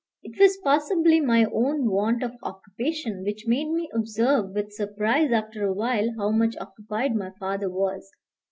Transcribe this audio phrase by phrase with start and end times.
[0.23, 5.63] It was possibly my own want of occupation which made me observe with surprise, after
[5.63, 8.09] a while, how much occupied my father was.